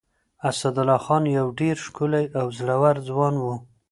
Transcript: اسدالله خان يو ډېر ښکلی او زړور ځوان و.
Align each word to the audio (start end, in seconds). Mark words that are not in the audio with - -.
اسدالله 0.49 0.97
خان 1.05 1.23
يو 1.39 1.47
ډېر 1.59 1.75
ښکلی 1.85 2.25
او 2.39 2.45
زړور 2.57 2.95
ځوان 3.07 3.33
و. 3.39 3.45